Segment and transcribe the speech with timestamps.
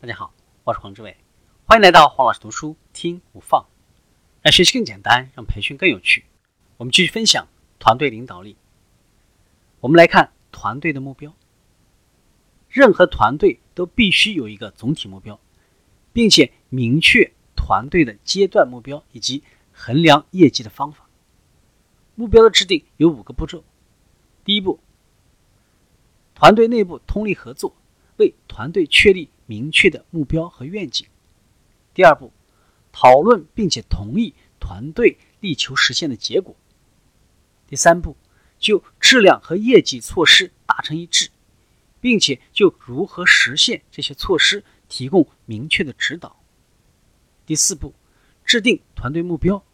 [0.00, 0.32] 大家好，
[0.62, 1.16] 我是黄志伟，
[1.66, 3.66] 欢迎来到黄老师读书听不放，
[4.42, 6.24] 让学习更简单，让培训更有趣。
[6.76, 7.48] 我们继续分享
[7.80, 8.56] 团队领导力。
[9.80, 11.34] 我们来看团队的目标。
[12.68, 15.40] 任何团队都必须有一个总体目标，
[16.12, 19.42] 并且明确团队的阶段目标以及
[19.72, 21.08] 衡量业绩的方法。
[22.14, 23.64] 目标的制定有五个步骤。
[24.44, 24.78] 第一步，
[26.36, 27.74] 团队内部通力合作，
[28.18, 29.28] 为团队确立。
[29.48, 31.06] 明确的目标和愿景。
[31.94, 32.30] 第二步，
[32.92, 36.54] 讨论并且同意团队力求实现的结果。
[37.66, 38.14] 第三步，
[38.58, 41.30] 就质量和业绩措施达成一致，
[41.98, 46.38] 并且就如何实现这些措施提供明确的指导。
[47.46, 47.94] 第四步，
[48.44, 49.64] 制定团队目标，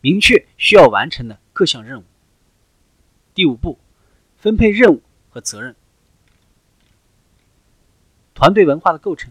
[0.00, 2.04] 明确需要完成的各项任务。
[3.34, 3.78] 第五步，
[4.38, 5.76] 分配任务和责任。
[8.40, 9.30] 团队文化的构成，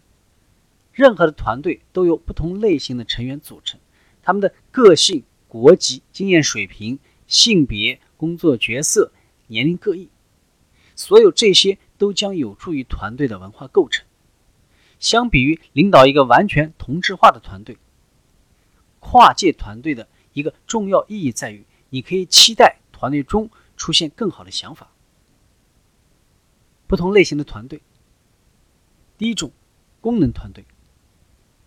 [0.93, 3.79] 任何的团队都由不同类型的成员组成，
[4.21, 9.11] 他们的个性、国籍、经验水平、性别、工作角色、
[9.47, 10.09] 年龄各异，
[10.93, 14.05] 所有这些都将有助于团队的文化构成。
[14.99, 17.79] 相比于领导一个完全同质化的团队，
[18.99, 24.91] 跨界团队的一个重要意义在于，你可以期待团队中出现更好的想法。
[26.85, 27.81] 不同类型的团队。
[29.19, 29.51] 第一种，
[29.99, 30.63] 功能团队，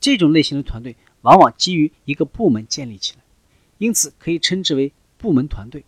[0.01, 3.23] 这种类型的团队往往基于一个部门建立起来，
[3.77, 5.85] 因此可以称之为部门团队。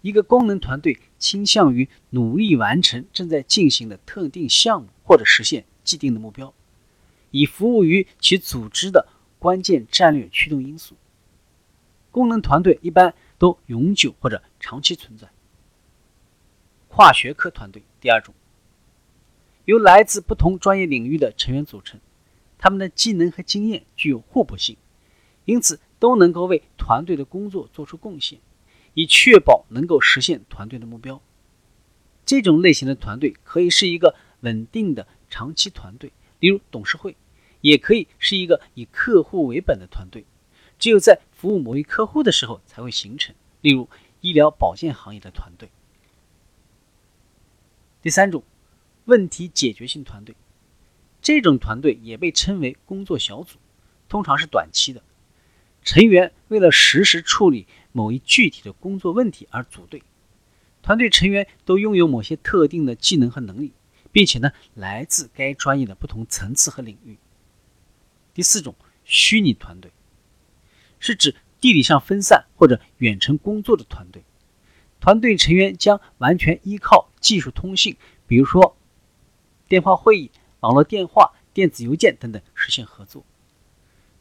[0.00, 6.54] 一个功能团队倾向于努力完成正在进行的特定项目或者实现既定的目标，
[7.32, 9.06] 以服务于其组织的
[9.38, 10.96] 关键战略驱动因素。
[12.10, 15.28] 功能团队一般都永久或者长期存在。
[16.88, 18.34] 跨学科团队，第二种。
[19.66, 22.00] 由来自不同专业领域的成员组成，
[22.56, 24.76] 他们的技能和经验具有互补性，
[25.44, 28.38] 因此都能够为团队的工作做出贡献，
[28.94, 31.20] 以确保能够实现团队的目标。
[32.24, 37.16] 这种类型的团队可以是一个稳定的长期团队，例如董事会，
[37.60, 40.24] 也可以是一个以客户为本的团队，
[40.78, 43.88] 只有在服务某一客户的时候才会形成，例如
[44.20, 45.68] 医疗保健行业的团队。
[48.00, 48.44] 第三种。
[49.06, 50.34] 问题解决性团队，
[51.22, 53.58] 这种团队也被称为工作小组，
[54.08, 55.02] 通常是短期的。
[55.82, 60.02] 成员为了实时处理某一具体的工作问题而组队，
[60.82, 63.72] 团队成员都拥有某些特定的技能和能力，
[64.10, 67.16] 并且呢来自该专业的不同层次和领域。
[68.34, 68.74] 第四种，
[69.04, 69.92] 虚拟团队，
[70.98, 74.24] 是指地理上分散或者远程工作的团队，
[74.98, 77.96] 团队成员将完全依靠技术通信，
[78.26, 78.75] 比如说。
[79.68, 83.24] 电话会议、网络电话、电子邮件等等实现合作。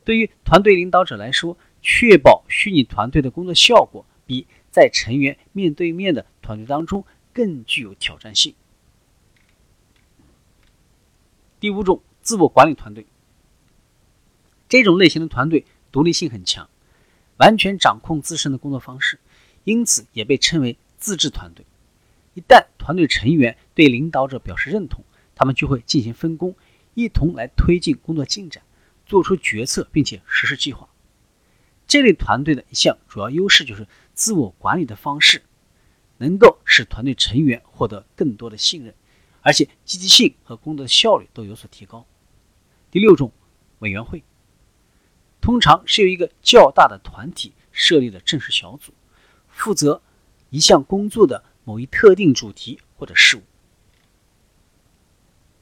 [0.03, 8.53] 对于团队领导者来说，确保虚拟团队的工作效果，比在成员面对面的团队当中更具有挑战性。
[11.59, 13.05] 第五种，自我管理团队。
[14.67, 16.69] 这种类型的团队独立性很强，
[17.37, 19.19] 完全掌控自身的工作方式，
[19.63, 21.65] 因此也被称为自治团队。
[22.33, 25.03] 一旦团队成员对领导者表示认同，
[25.35, 26.55] 他们就会进行分工，
[26.93, 28.63] 一同来推进工作进展，
[29.05, 30.89] 做出决策，并且实施计划。
[31.85, 35.43] 这类团队的一项主要优势就是自我管理的方式，
[36.17, 38.95] 能够使团队成员获得更多的信任，
[39.41, 42.05] 而且积极性和工作效率都有所提高。
[42.89, 43.31] 第六种，
[43.79, 44.23] 委员会，
[45.41, 48.93] 通常是由一个较大的团体设立的正式小组，
[49.49, 50.01] 负责
[50.49, 53.43] 一项工作的某一特定主题或者事务。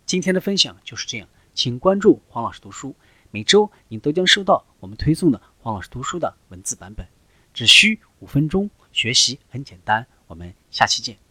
[0.06, 2.96] 今天的分享就是这样，请关注黄老师读书，
[3.32, 7.08] 每周你都将收到我们推送的黄老师读书的文字版本，
[7.54, 10.06] 只需五分钟，学习很简单。
[10.28, 11.23] 我们下期见。